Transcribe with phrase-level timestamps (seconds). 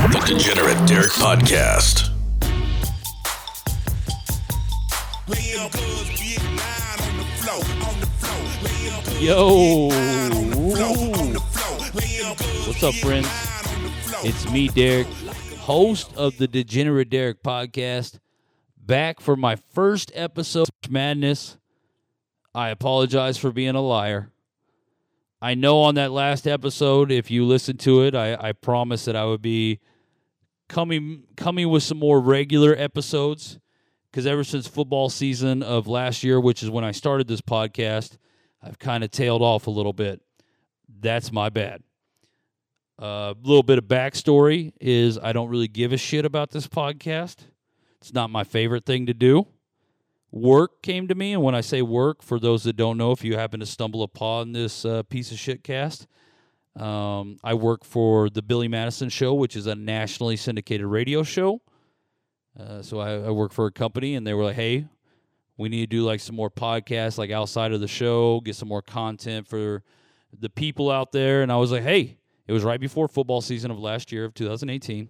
[0.00, 2.08] The Degenerate Derek Podcast.
[9.20, 9.88] Yo.
[12.66, 13.28] What's up, friends?
[14.24, 15.06] It's me, Derek,
[15.58, 18.20] host of the Degenerate Derek podcast,
[18.78, 21.58] back for my first episode of Madness.
[22.54, 24.32] I apologize for being a liar.
[25.42, 29.16] I know on that last episode, if you listen to it, I, I promised that
[29.16, 29.80] I would be
[30.70, 33.58] coming coming with some more regular episodes
[34.10, 38.16] because ever since football season of last year, which is when I started this podcast,
[38.62, 40.22] I've kind of tailed off a little bit.
[40.88, 41.82] That's my bad.
[42.98, 46.66] A uh, little bit of backstory is I don't really give a shit about this
[46.66, 47.36] podcast.
[48.00, 49.46] It's not my favorite thing to do.
[50.30, 53.24] Work came to me, and when I say work, for those that don't know, if
[53.24, 56.06] you happen to stumble upon this uh, piece of shit cast,
[56.76, 61.60] um, I work for the Billy Madison Show, which is a nationally syndicated radio show.
[62.58, 64.86] Uh, so I, I work for a company, and they were like, "Hey,
[65.56, 68.68] we need to do like some more podcasts, like outside of the show, get some
[68.68, 69.82] more content for
[70.38, 72.16] the people out there." And I was like, "Hey."
[72.50, 74.98] It was right before football season of last year of 2018.
[74.98, 75.08] And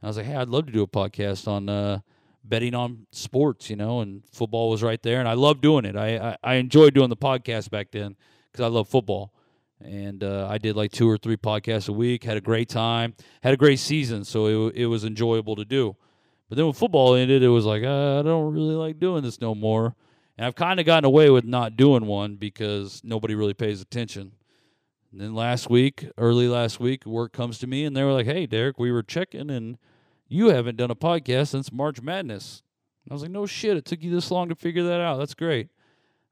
[0.00, 1.98] I was like, "Hey, I'd love to do a podcast on uh,
[2.44, 5.96] betting on sports, you know." And football was right there, and I love doing it.
[5.96, 8.14] I I, I enjoyed doing the podcast back then
[8.52, 9.32] because I love football
[9.80, 12.24] and uh, I did like two or three podcasts a week.
[12.24, 15.96] Had a great time, had a great season, so it it was enjoyable to do.
[16.48, 19.40] But then when football ended, it was like uh, I don't really like doing this
[19.40, 19.94] no more,
[20.36, 24.32] and I've kind of gotten away with not doing one because nobody really pays attention.
[25.12, 28.26] And then last week, early last week, work comes to me and they were like,
[28.26, 29.78] "Hey, Derek, we were checking and
[30.28, 32.62] you haven't done a podcast since March Madness."
[33.04, 35.18] And I was like, "No shit, it took you this long to figure that out.
[35.18, 35.68] That's great.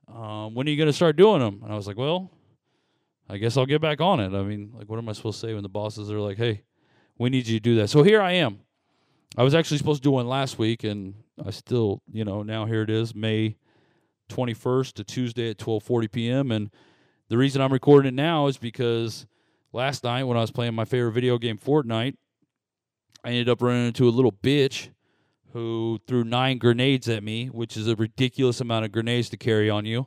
[0.09, 2.31] Um, when are you going to start doing them?" And I was like, "Well."
[3.29, 4.33] I guess I'll get back on it.
[4.35, 6.63] I mean, like, what am I supposed to say when the bosses are like, hey,
[7.19, 7.89] we need you to do that?
[7.89, 8.61] So here I am.
[9.37, 11.15] I was actually supposed to do one last week, and
[11.45, 13.57] I still, you know, now here it is, May
[14.29, 16.51] 21st to Tuesday at 12:40 p.m.
[16.53, 16.71] And
[17.29, 19.27] the reason I'm recording it now is because
[19.73, 22.17] last night when I was playing my favorite video game, Fortnite,
[23.25, 24.91] I ended up running into a little bitch
[25.53, 29.69] who threw nine grenades at me, which is a ridiculous amount of grenades to carry
[29.69, 30.07] on you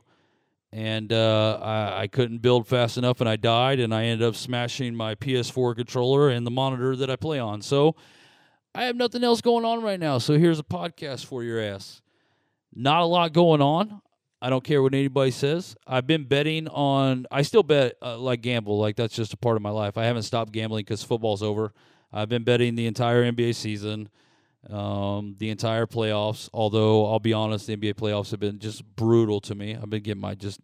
[0.72, 4.36] and uh, I, I, couldn't build fast enough and I died and I ended up
[4.36, 7.60] smashing my PS4 controller and the monitor that I play on.
[7.60, 7.96] So
[8.74, 10.18] I have nothing else going on right now.
[10.18, 12.02] So here's a podcast for your ass.
[12.72, 14.00] Not a lot going on.
[14.40, 15.76] I don't care what anybody says.
[15.86, 17.26] I've been betting on.
[17.30, 19.98] I still bet uh, like gamble, like that's just a part of my life.
[19.98, 21.72] I haven't stopped gambling because football's over.
[22.12, 24.08] I've been betting the entire NBA season
[24.68, 26.48] um, the entire playoffs.
[26.52, 29.74] Although I'll be honest, the NBA playoffs have been just brutal to me.
[29.74, 30.60] I've been getting my just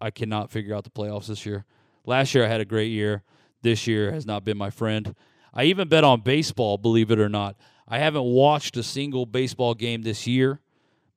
[0.00, 1.64] I cannot figure out the playoffs this year.
[2.06, 3.22] Last year I had a great year.
[3.62, 5.14] This year has not been my friend.
[5.52, 7.56] I even bet on baseball, believe it or not.
[7.86, 10.60] I haven't watched a single baseball game this year,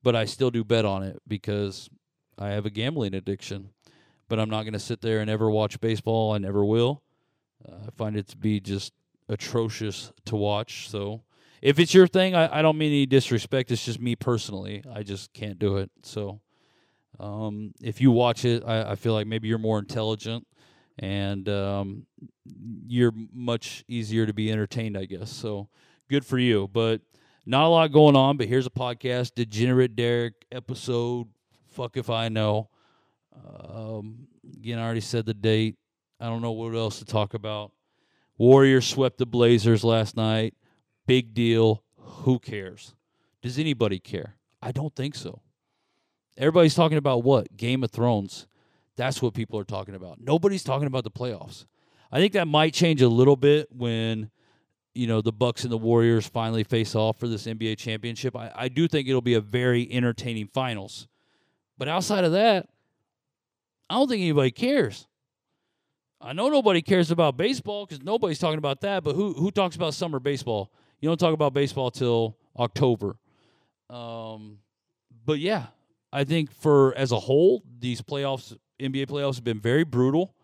[0.02, 1.88] but I still do bet on it because
[2.38, 3.70] I have a gambling addiction.
[4.28, 6.32] But I'm not going to sit there and ever watch baseball.
[6.32, 7.02] I never will.
[7.66, 8.92] Uh, I find it to be just
[9.28, 10.88] atrocious to watch.
[10.88, 11.22] So
[11.62, 13.70] if it's your thing, I, I don't mean any disrespect.
[13.70, 14.82] It's just me personally.
[14.92, 15.90] I just can't do it.
[16.02, 16.40] So
[17.20, 20.44] um, if you watch it, I, I, feel like maybe you're more intelligent
[20.98, 22.06] and um,
[22.44, 25.30] you're much easier to be entertained, I guess.
[25.30, 25.68] So
[26.10, 26.68] good for you.
[26.72, 27.00] But
[27.46, 28.36] not a lot going on.
[28.36, 31.28] But here's a podcast, Degenerate Derek episode.
[31.70, 32.70] Fuck if I know.
[33.72, 35.76] Um, again, I already said the date.
[36.18, 37.72] I don't know what else to talk about.
[38.36, 40.54] Warriors swept the Blazers last night.
[41.06, 41.82] Big deal.
[41.96, 42.94] Who cares?
[43.42, 44.36] Does anybody care?
[44.60, 45.40] I don't think so.
[46.36, 47.56] Everybody's talking about what?
[47.56, 48.46] Game of Thrones.
[48.96, 50.20] That's what people are talking about.
[50.20, 51.66] Nobody's talking about the playoffs.
[52.10, 54.30] I think that might change a little bit when
[54.94, 58.36] you know the Bucks and the Warriors finally face off for this NBA championship.
[58.36, 61.08] I, I do think it'll be a very entertaining finals.
[61.78, 62.68] But outside of that,
[63.88, 65.06] I don't think anybody cares.
[66.20, 69.02] I know nobody cares about baseball because nobody's talking about that.
[69.02, 70.70] But who who talks about summer baseball?
[71.02, 73.18] You don't talk about baseball till October.
[73.90, 74.58] Um,
[75.26, 75.66] but yeah,
[76.12, 80.34] I think for as a whole, these playoffs, NBA playoffs, have been very brutal.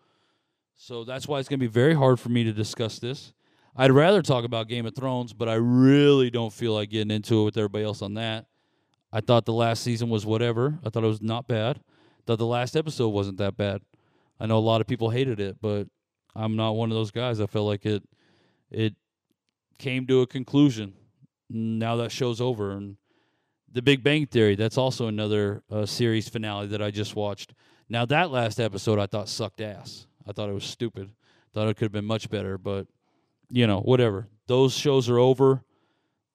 [0.75, 3.33] So that's why it's going to be very hard for me to discuss this.
[3.75, 7.41] I'd rather talk about Game of Thrones, but I really don't feel like getting into
[7.41, 8.47] it with everybody else on that.
[9.13, 10.77] I thought the last season was whatever.
[10.85, 11.79] I thought it was not bad.
[12.27, 13.81] Thought the last episode wasn't that bad.
[14.39, 15.87] I know a lot of people hated it, but
[16.35, 17.39] I'm not one of those guys.
[17.39, 18.03] I felt like it
[18.69, 18.95] it
[19.79, 20.93] came to a conclusion.
[21.49, 22.97] Now that show's over, and
[23.71, 24.55] the Big Bang Theory.
[24.55, 27.53] That's also another uh, series finale that I just watched.
[27.87, 30.05] Now that last episode I thought sucked ass.
[30.27, 31.09] I thought it was stupid.
[31.53, 32.85] Thought it could have been much better, but
[33.49, 34.27] you know, whatever.
[34.47, 35.63] Those shows are over.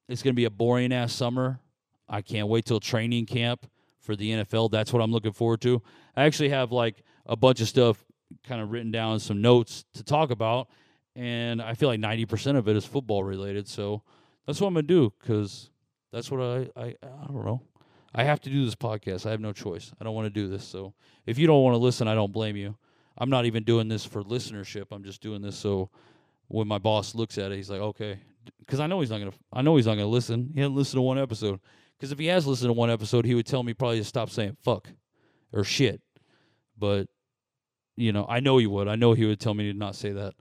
[0.08, 1.60] It's going to be a boring ass summer.
[2.08, 3.66] I can't wait till training camp
[4.00, 4.70] for the NFL.
[4.70, 5.80] That's what I'm looking forward to.
[6.16, 8.04] I actually have like a bunch of stuff
[8.42, 10.68] kind of written down, some notes to talk about,
[11.16, 13.68] and I feel like 90% of it is football related.
[13.68, 14.02] So
[14.46, 15.70] that's what I'm to do because
[16.12, 17.62] that's what I, I, I don't know.
[18.14, 19.26] I have to do this podcast.
[19.26, 19.92] I have no choice.
[20.00, 20.64] I don't want to do this.
[20.64, 20.94] So
[21.26, 22.76] if you don't want to listen, I don't blame you.
[23.16, 24.86] I'm not even doing this for listenership.
[24.90, 25.90] I'm just doing this so
[26.48, 28.18] when my boss looks at it, he's like, okay,
[28.60, 29.32] because I know he's not gonna.
[29.52, 30.50] I know he's not gonna listen.
[30.54, 31.60] He hasn't listened to one episode.
[31.96, 34.30] Because if he has listened to one episode, he would tell me probably to stop
[34.30, 34.88] saying fuck
[35.52, 36.02] or shit.
[36.76, 37.08] But
[37.96, 38.88] you know, I know he would.
[38.88, 40.34] I know he would tell me to not say that.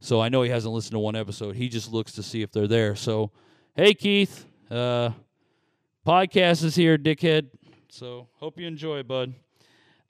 [0.00, 1.56] So I know he hasn't listened to one episode.
[1.56, 2.96] He just looks to see if they're there.
[2.96, 3.30] So,
[3.74, 5.10] hey Keith, uh,
[6.06, 7.48] podcast is here, dickhead.
[7.90, 9.34] So hope you enjoy, bud.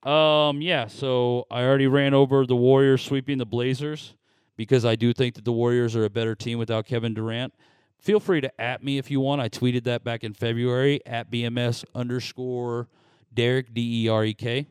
[0.02, 0.86] Um, yeah.
[0.86, 4.14] So I already ran over the Warriors sweeping the Blazers
[4.56, 7.52] because I do think that the Warriors are a better team without Kevin Durant.
[7.98, 9.42] Feel free to at me if you want.
[9.42, 12.88] I tweeted that back in February at BMS underscore
[13.34, 14.68] Derek D E R E K.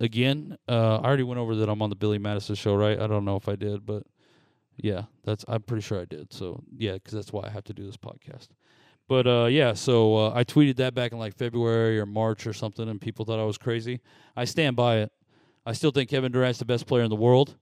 [0.00, 2.98] Again, uh, I already went over that I'm on the Billy Madison show, right?
[2.98, 4.02] I don't know if I did, but
[4.76, 6.32] yeah, that's I'm pretty sure I did.
[6.32, 8.48] So yeah, because that's why I have to do this podcast.
[9.06, 12.52] But uh, yeah, so uh, I tweeted that back in like February or March or
[12.52, 14.00] something, and people thought I was crazy.
[14.36, 15.12] I stand by it.
[15.66, 17.56] I still think Kevin Durant's the best player in the world,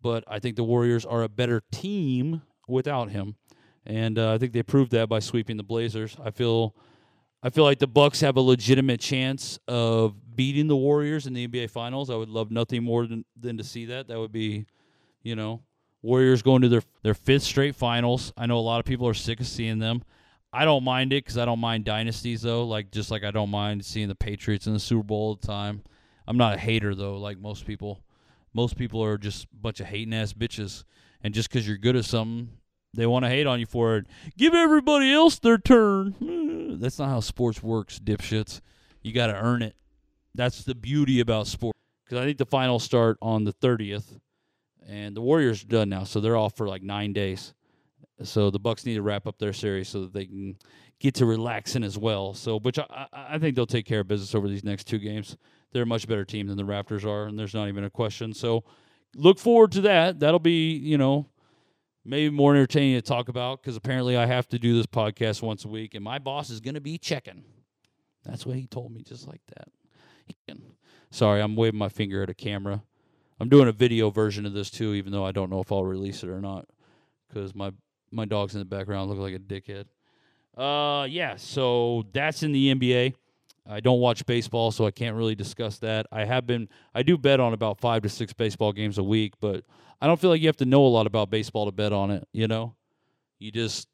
[0.00, 3.36] but I think the Warriors are a better team without him,
[3.84, 6.16] and uh, I think they proved that by sweeping the Blazers.
[6.22, 6.74] I feel,
[7.42, 11.46] I feel like the Bucks have a legitimate chance of beating the Warriors in the
[11.46, 12.10] NBA Finals.
[12.10, 14.08] I would love nothing more than than to see that.
[14.08, 14.66] That would be,
[15.22, 15.62] you know,
[16.02, 18.32] Warriors going to their their fifth straight finals.
[18.36, 20.02] I know a lot of people are sick of seeing them.
[20.52, 22.64] I don't mind it because I don't mind dynasties though.
[22.64, 25.46] Like just like I don't mind seeing the Patriots in the Super Bowl all the
[25.46, 25.82] time.
[26.26, 28.02] I'm not a hater though, like most people.
[28.52, 30.84] Most people are just a bunch of hating ass bitches,
[31.22, 32.48] and just because you're good at something,
[32.94, 34.06] they want to hate on you for it.
[34.38, 36.78] Give everybody else their turn.
[36.80, 38.62] That's not how sports works, dipshits.
[39.02, 39.76] You got to earn it.
[40.34, 41.78] That's the beauty about sports.
[42.04, 44.20] Because I think the finals start on the 30th,
[44.88, 47.54] and the Warriors are done now, so they're off for like nine days.
[48.22, 50.56] So the Bucks need to wrap up their series so that they can
[51.00, 52.34] get to relaxing as well.
[52.34, 55.36] So, which I, I think they'll take care of business over these next two games.
[55.72, 58.32] They're a much better team than the Raptors are, and there's not even a question.
[58.32, 58.64] So,
[59.14, 60.20] look forward to that.
[60.20, 61.28] That'll be you know
[62.04, 65.64] maybe more entertaining to talk about because apparently I have to do this podcast once
[65.64, 67.44] a week, and my boss is going to be checking.
[68.24, 69.68] That's what he told me, just like that.
[71.10, 72.82] Sorry, I'm waving my finger at a camera.
[73.38, 75.84] I'm doing a video version of this too, even though I don't know if I'll
[75.84, 76.66] release it or not
[77.28, 77.72] because my
[78.10, 79.86] my dog's in the background look like a dickhead.
[80.56, 81.36] Uh, yeah.
[81.36, 83.14] So that's in the NBA.
[83.68, 86.06] I don't watch baseball, so I can't really discuss that.
[86.12, 89.34] I have been, I do bet on about five to six baseball games a week,
[89.40, 89.64] but
[90.00, 92.10] I don't feel like you have to know a lot about baseball to bet on
[92.12, 92.28] it.
[92.32, 92.76] You know,
[93.38, 93.88] you just,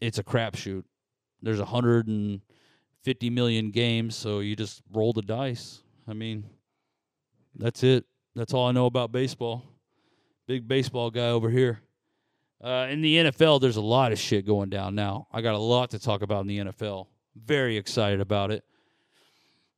[0.00, 0.84] it's a crapshoot.
[1.42, 5.82] There's 150 million games, so you just roll the dice.
[6.08, 6.44] I mean,
[7.54, 8.06] that's it.
[8.36, 9.64] That's all I know about baseball.
[10.46, 11.80] Big baseball guy over here.
[12.62, 15.26] Uh, in the NFL, there's a lot of shit going down now.
[15.32, 17.06] I got a lot to talk about in the NFL.
[17.34, 18.62] Very excited about it.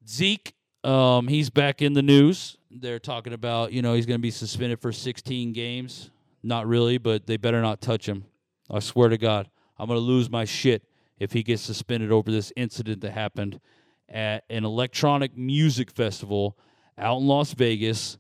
[0.09, 2.57] Zeke, um, he's back in the news.
[2.69, 6.11] They're talking about, you know, he's going to be suspended for 16 games.
[6.43, 8.25] Not really, but they better not touch him.
[8.69, 9.49] I swear to God,
[9.79, 10.83] I'm going to lose my shit
[11.21, 13.61] if he gets suspended over this incident that happened
[14.09, 16.59] at an electronic music festival
[16.97, 18.19] out in Las Vegas.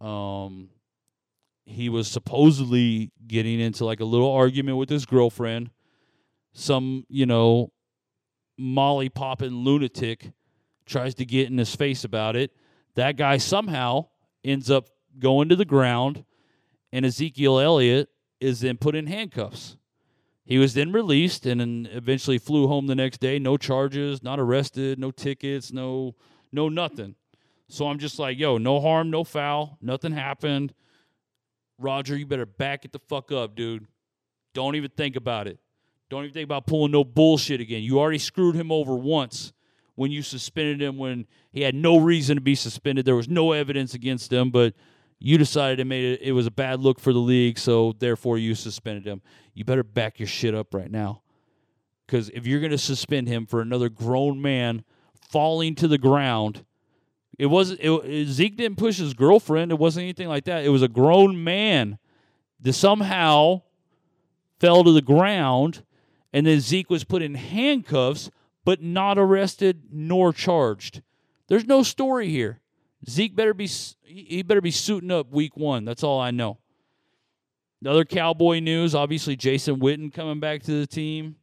[0.00, 0.70] Um,
[1.64, 5.70] he was supposedly getting into like a little argument with his girlfriend.
[6.52, 7.72] Some, you know,
[8.58, 10.32] molly popping lunatic
[10.84, 12.52] tries to get in his face about it.
[12.96, 14.06] That guy somehow
[14.44, 14.88] ends up
[15.18, 16.24] going to the ground,
[16.92, 18.08] and Ezekiel Elliott
[18.40, 19.76] is then put in handcuffs.
[20.44, 23.38] He was then released and then eventually flew home the next day.
[23.38, 26.16] No charges, not arrested, no tickets, no
[26.50, 27.14] no nothing.
[27.72, 30.74] So I'm just like, yo, no harm, no foul, nothing happened.
[31.78, 33.86] Roger, you better back it the fuck up, dude.
[34.52, 35.58] Don't even think about it.
[36.08, 37.82] Don't even think about pulling no bullshit again.
[37.82, 39.52] You already screwed him over once
[39.94, 43.04] when you suspended him when he had no reason to be suspended.
[43.04, 44.74] There was no evidence against him, but
[45.22, 48.38] You decided it made it, it was a bad look for the league, so therefore
[48.38, 49.20] you suspended him.
[49.52, 51.20] You better back your shit up right now.
[52.06, 54.82] Because if you're going to suspend him for another grown man
[55.30, 56.64] falling to the ground,
[57.40, 59.72] it wasn't it, Zeke didn't push his girlfriend.
[59.72, 60.62] It wasn't anything like that.
[60.62, 61.96] It was a grown man
[62.60, 63.62] that somehow
[64.58, 65.82] fell to the ground,
[66.34, 68.30] and then Zeke was put in handcuffs,
[68.62, 71.00] but not arrested nor charged.
[71.48, 72.60] There's no story here.
[73.08, 75.86] Zeke better be—he he better be suiting up week one.
[75.86, 76.58] That's all I know.
[77.80, 81.36] The other Cowboy news, obviously Jason Witten coming back to the team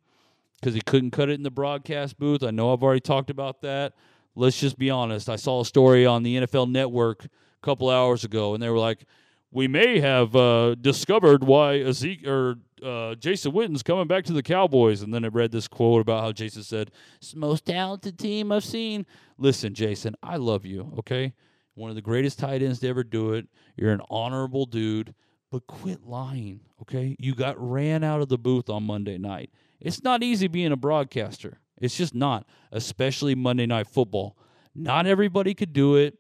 [0.61, 2.43] because he couldn't cut it in the broadcast booth.
[2.43, 3.93] I know I've already talked about that.
[4.37, 5.29] Let's just be honest.
[5.29, 7.29] I saw a story on the NFL Network a
[7.65, 9.05] couple hours ago, and they were like,
[9.51, 14.43] "We may have uh, discovered why Zeke or uh, Jason Witten's coming back to the
[14.43, 18.19] Cowboys." And then I read this quote about how Jason said, "It's the most talented
[18.19, 19.07] team I've seen."
[19.39, 20.93] Listen, Jason, I love you.
[20.99, 21.33] Okay,
[21.73, 23.47] one of the greatest tight ends to ever do it.
[23.75, 25.15] You're an honorable dude,
[25.49, 26.59] but quit lying.
[26.83, 29.49] Okay, you got ran out of the booth on Monday night.
[29.79, 31.59] It's not easy being a broadcaster.
[31.79, 34.37] It's just not, especially Monday Night Football.
[34.75, 36.17] Not everybody could do it.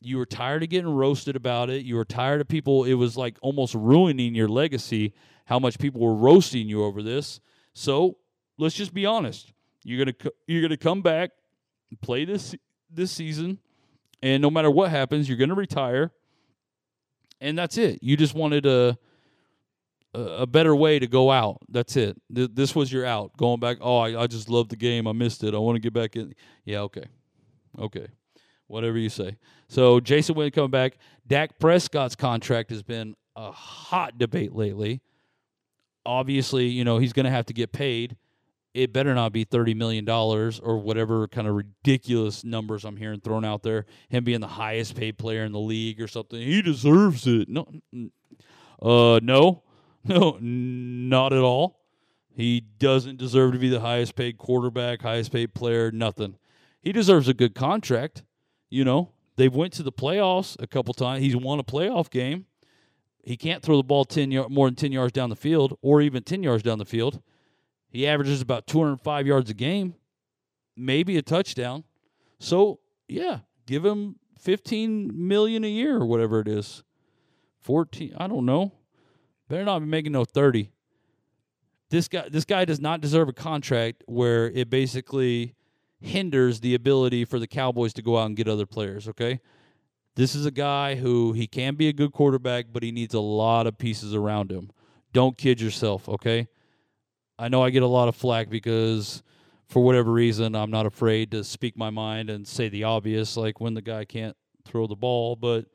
[0.00, 1.84] You were tired of getting roasted about it.
[1.84, 2.84] You were tired of people.
[2.84, 5.12] It was like almost ruining your legacy
[5.46, 7.40] how much people were roasting you over this.
[7.72, 8.18] So
[8.58, 9.52] let's just be honest.
[9.82, 11.30] You're gonna you're gonna come back,
[12.02, 12.54] play this
[12.90, 13.58] this season,
[14.22, 16.12] and no matter what happens, you're gonna retire.
[17.40, 18.02] And that's it.
[18.02, 18.98] You just wanted a
[20.14, 21.58] a, better way to go out.
[21.68, 22.20] That's it.
[22.30, 23.36] This was your out.
[23.36, 23.78] Going back.
[23.80, 25.06] Oh, I, I just love the game.
[25.06, 25.54] I missed it.
[25.54, 26.34] I want to get back in.
[26.64, 26.80] Yeah.
[26.80, 27.04] Okay.
[27.78, 28.08] Okay.
[28.66, 29.36] Whatever you say.
[29.68, 30.98] So Jason Witten coming back.
[31.26, 35.00] Dak Prescott's contract has been a hot debate lately.
[36.04, 38.16] Obviously, you know he's going to have to get paid.
[38.74, 43.20] It better not be thirty million dollars or whatever kind of ridiculous numbers I'm hearing
[43.20, 43.86] thrown out there.
[44.08, 46.40] Him being the highest paid player in the league or something.
[46.40, 47.48] He deserves it.
[47.48, 47.66] No,
[48.80, 49.62] uh, no,
[50.14, 51.80] no, not at all.
[52.34, 56.36] He doesn't deserve to be the highest paid quarterback, highest paid player, nothing.
[56.80, 58.22] He deserves a good contract.
[58.70, 61.22] You know, they went to the playoffs a couple times.
[61.22, 62.46] He's won a playoff game.
[63.22, 66.00] He can't throw the ball 10 yard, more than 10 yards down the field or
[66.00, 67.20] even 10 yards down the field.
[67.90, 69.94] He averages about 205 yards a game,
[70.76, 71.84] maybe a touchdown.
[72.38, 76.84] So, yeah, give him 15 million a year or whatever it is.
[77.60, 78.72] 14, I don't know.
[79.48, 80.70] Better not be making no 30.
[81.90, 85.54] This guy this guy does not deserve a contract where it basically
[86.00, 89.40] hinders the ability for the Cowboys to go out and get other players, okay?
[90.14, 93.20] This is a guy who he can be a good quarterback, but he needs a
[93.20, 94.70] lot of pieces around him.
[95.12, 96.48] Don't kid yourself, okay?
[97.38, 99.22] I know I get a lot of flack because
[99.68, 103.60] for whatever reason I'm not afraid to speak my mind and say the obvious like
[103.60, 105.66] when the guy can't throw the ball, but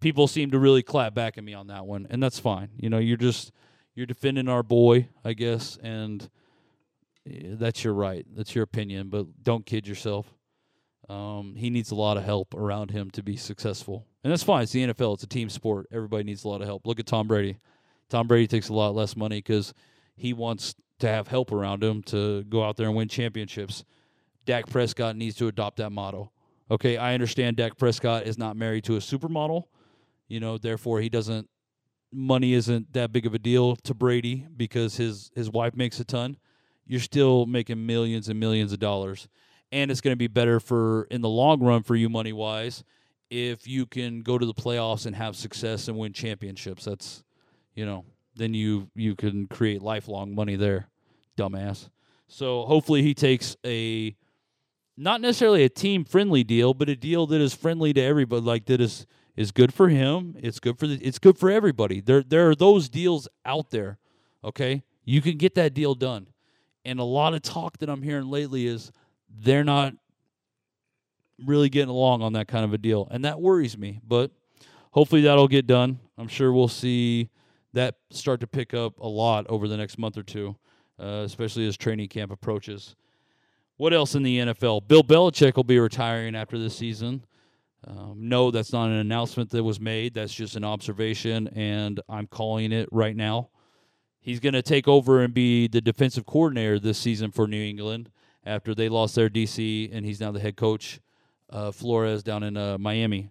[0.00, 2.70] people seem to really clap back at me on that one, and that's fine.
[2.76, 3.52] You know, you're just
[3.94, 6.28] you're defending our boy, I guess, and
[7.28, 8.26] eh, that's your right.
[8.34, 10.34] That's your opinion, but don't kid yourself.
[11.08, 14.62] Um, he needs a lot of help around him to be successful, and that's fine.
[14.62, 15.14] It's the NFL.
[15.14, 15.86] It's a team sport.
[15.92, 16.86] Everybody needs a lot of help.
[16.86, 17.58] Look at Tom Brady.
[18.08, 19.72] Tom Brady takes a lot less money because
[20.16, 23.84] he wants to have help around him to go out there and win championships.
[24.46, 26.30] Dak Prescott needs to adopt that motto.
[26.70, 29.64] Okay, I understand Dak Prescott is not married to a supermodel,
[30.30, 31.50] you know, therefore he doesn't
[32.12, 36.04] money isn't that big of a deal to Brady because his his wife makes a
[36.04, 36.38] ton.
[36.86, 39.28] You're still making millions and millions of dollars.
[39.72, 42.82] And it's going to be better for in the long run for you money wise
[43.28, 46.84] if you can go to the playoffs and have success and win championships.
[46.84, 47.24] That's
[47.74, 48.04] you know,
[48.36, 50.88] then you you can create lifelong money there,
[51.36, 51.88] dumbass.
[52.28, 54.16] So hopefully he takes a
[54.96, 58.66] not necessarily a team friendly deal, but a deal that is friendly to everybody, like
[58.66, 59.06] that is
[59.40, 60.36] is good for him.
[60.38, 62.02] It's good for the, it's good for everybody.
[62.02, 63.98] There there are those deals out there.
[64.44, 66.26] Okay, you can get that deal done,
[66.84, 68.92] and a lot of talk that I'm hearing lately is
[69.30, 69.94] they're not
[71.46, 73.98] really getting along on that kind of a deal, and that worries me.
[74.06, 74.30] But
[74.90, 75.98] hopefully that'll get done.
[76.18, 77.30] I'm sure we'll see
[77.72, 80.54] that start to pick up a lot over the next month or two,
[80.98, 82.94] uh, especially as training camp approaches.
[83.78, 84.86] What else in the NFL?
[84.86, 87.24] Bill Belichick will be retiring after this season.
[87.86, 90.14] Um, no, that's not an announcement that was made.
[90.14, 93.48] That's just an observation, and I'm calling it right now.
[94.20, 98.10] He's going to take over and be the defensive coordinator this season for New England
[98.44, 101.00] after they lost their DC, and he's now the head coach,
[101.48, 103.30] uh, Flores, down in uh, Miami.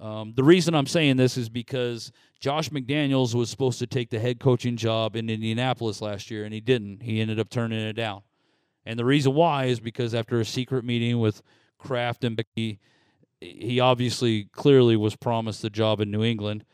[0.00, 4.18] Um, the reason I'm saying this is because Josh McDaniels was supposed to take the
[4.18, 7.02] head coaching job in Indianapolis last year, and he didn't.
[7.02, 8.22] He ended up turning it down.
[8.84, 11.42] And the reason why is because after a secret meeting with
[11.78, 12.78] Kraft and Becky,
[13.40, 16.64] he obviously clearly was promised the job in New England,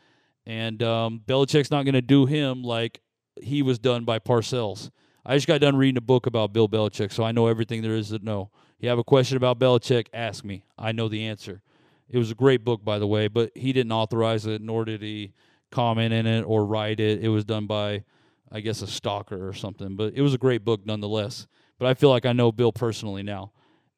[0.45, 3.01] and um, Belichick's not going to do him like
[3.41, 4.89] he was done by Parcells.
[5.25, 7.95] I just got done reading a book about Bill Belichick, so I know everything there
[7.95, 8.51] is to know.
[8.79, 10.65] You have a question about Belichick, ask me.
[10.77, 11.61] I know the answer.
[12.09, 15.01] It was a great book, by the way, but he didn't authorize it, nor did
[15.01, 15.33] he
[15.71, 17.23] comment in it or write it.
[17.23, 18.03] It was done by,
[18.51, 19.95] I guess, a stalker or something.
[19.95, 21.47] But it was a great book nonetheless.
[21.79, 23.51] But I feel like I know Bill personally now.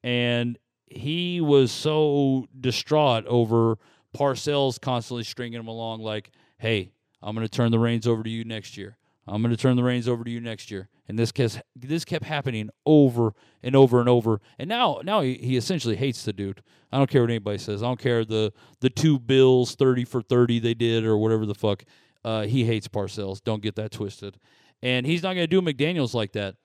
[0.04, 0.58] And
[0.88, 3.78] he was so distraught over
[4.16, 6.92] Parcells constantly stringing him along, like, hey,
[7.22, 8.98] I'm going to turn the reins over to you next year.
[9.28, 10.90] I'm going to turn the reins over to you next year.
[11.08, 14.40] And this kept, this kept happening over and over and over.
[14.58, 16.64] And now now he, he essentially hates the dude.
[16.92, 17.84] I don't care what anybody says.
[17.84, 21.56] I don't care the the two bills 30 for 30 they did or whatever the
[21.56, 21.84] fuck.
[22.24, 23.44] Uh, he hates Parcells.
[23.44, 24.38] Don't get that twisted.
[24.82, 26.56] And he's not going to do McDaniels like that.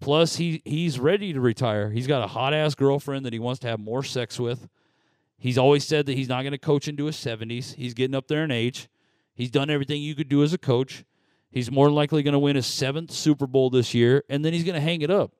[0.00, 1.90] Plus he he's ready to retire.
[1.90, 4.68] He's got a hot ass girlfriend that he wants to have more sex with.
[5.38, 7.74] He's always said that he's not going to coach into his 70s.
[7.74, 8.88] He's getting up there in age.
[9.34, 11.04] He's done everything you could do as a coach.
[11.50, 14.64] He's more likely going to win his seventh Super Bowl this year, and then he's
[14.64, 15.32] going to hang it up.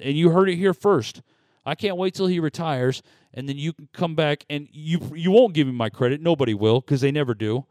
[0.00, 1.22] And you heard it here first.
[1.64, 3.02] I can't wait till he retires,
[3.34, 6.20] and then you can come back and you you won't give him my credit.
[6.20, 7.66] Nobody will because they never do.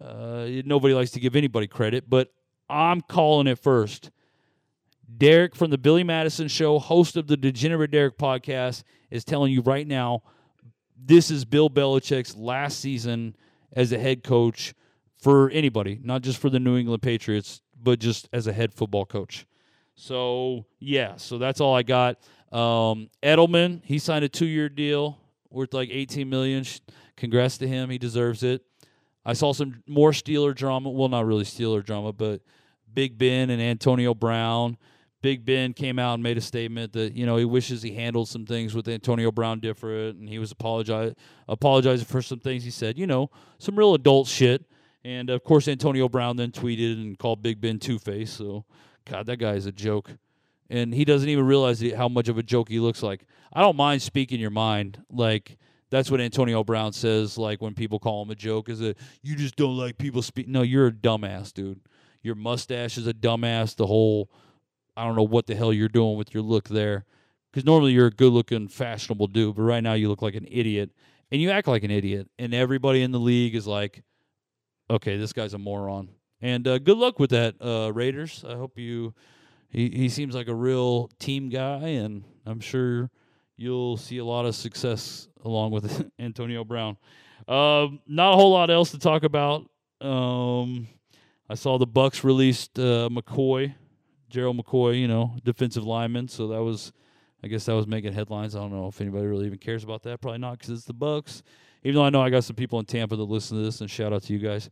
[0.00, 2.32] Uh, nobody likes to give anybody credit, but
[2.70, 4.10] I'm calling it first.
[5.16, 9.62] Derek from the Billy Madison Show, host of the Degenerate Derek podcast, is telling you
[9.62, 10.22] right now
[10.96, 13.36] this is Bill Belichick's last season
[13.72, 14.74] as a head coach
[15.16, 19.06] for anybody, not just for the New England Patriots, but just as a head football
[19.06, 19.46] coach.
[19.94, 22.18] So yeah, so that's all I got.
[22.52, 25.18] Um, Edelman, he signed a two-year deal
[25.50, 26.64] worth like 18 million.
[27.16, 28.62] Congrats to him, he deserves it.
[29.24, 30.90] I saw some more Steeler drama.
[30.90, 32.40] Well, not really Steeler drama, but
[32.92, 34.76] Big Ben and Antonio Brown.
[35.20, 38.28] Big Ben came out and made a statement that you know he wishes he handled
[38.28, 41.14] some things with Antonio Brown different, and he was apologize
[41.48, 42.98] apologizing for some things he said.
[42.98, 44.64] You know, some real adult shit.
[45.04, 48.30] And of course, Antonio Brown then tweeted and called Big Ben Two Face.
[48.30, 48.64] So,
[49.04, 50.10] God, that guy is a joke.
[50.70, 53.24] And he doesn't even realize how much of a joke he looks like.
[53.52, 55.02] I don't mind speaking your mind.
[55.10, 55.56] Like,
[55.90, 59.34] that's what Antonio Brown says, like, when people call him a joke, is that you
[59.34, 60.46] just don't like people speak.
[60.46, 61.80] No, you're a dumbass, dude.
[62.22, 63.76] Your mustache is a dumbass.
[63.76, 64.30] The whole,
[64.98, 67.04] I don't know what the hell you're doing with your look there.
[67.52, 70.46] Because normally you're a good looking, fashionable dude, but right now you look like an
[70.50, 70.90] idiot.
[71.30, 72.28] And you act like an idiot.
[72.38, 74.02] And everybody in the league is like,
[74.90, 76.10] okay, this guy's a moron.
[76.40, 78.44] And uh, good luck with that, uh, Raiders.
[78.46, 79.14] I hope you.
[79.70, 83.10] He he seems like a real team guy, and I'm sure
[83.56, 86.96] you'll see a lot of success along with Antonio Brown.
[87.46, 89.68] Um, not a whole lot else to talk about.
[90.00, 90.88] Um,
[91.50, 93.74] I saw the Bucs released uh, McCoy,
[94.28, 96.28] Gerald McCoy, you know, defensive lineman.
[96.28, 96.92] So that was,
[97.42, 98.54] I guess that was making headlines.
[98.54, 100.20] I don't know if anybody really even cares about that.
[100.20, 101.42] Probably not because it's the Bucs
[101.82, 103.90] even though I know I got some people in Tampa that listen to this, and
[103.90, 104.70] shout out to you guys.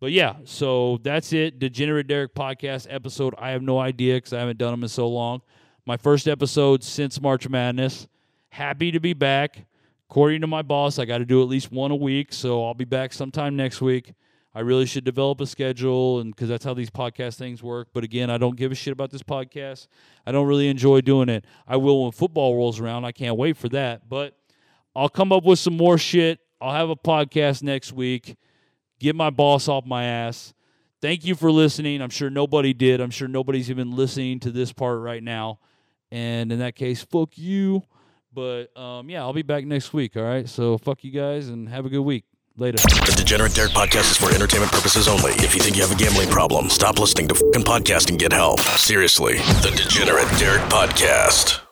[0.00, 1.58] But yeah, so that's it.
[1.58, 3.34] Degenerate Derek podcast episode.
[3.38, 5.40] I have no idea because I haven't done them in so long.
[5.86, 8.08] My first episode since March Madness.
[8.50, 9.66] Happy to be back.
[10.10, 12.74] According to my boss, I got to do at least one a week, so I'll
[12.74, 14.12] be back sometime next week.
[14.54, 17.88] I really should develop a schedule, and because that's how these podcast things work.
[17.92, 19.88] But again, I don't give a shit about this podcast.
[20.24, 21.44] I don't really enjoy doing it.
[21.66, 23.04] I will when football rolls around.
[23.04, 24.08] I can't wait for that.
[24.08, 24.36] But
[24.94, 26.38] I'll come up with some more shit.
[26.60, 28.36] I'll have a podcast next week.
[29.00, 30.54] Get my boss off my ass.
[31.02, 32.00] Thank you for listening.
[32.00, 33.00] I'm sure nobody did.
[33.00, 35.58] I'm sure nobody's even listening to this part right now.
[36.12, 37.82] And in that case, fuck you.
[38.32, 40.16] But um, yeah, I'll be back next week.
[40.16, 40.48] All right.
[40.48, 42.24] So fuck you guys and have a good week.
[42.56, 42.78] Later.
[42.78, 45.32] The Degenerate Derek podcast is for entertainment purposes only.
[45.32, 48.32] If you think you have a gambling problem, stop listening to fucking podcast and get
[48.32, 48.60] help.
[48.60, 49.34] Seriously.
[49.34, 51.63] The Degenerate Derek podcast.